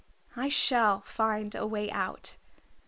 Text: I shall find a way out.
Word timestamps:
I 0.35 0.47
shall 0.49 1.01
find 1.01 1.53
a 1.53 1.67
way 1.67 1.91
out. 1.91 2.35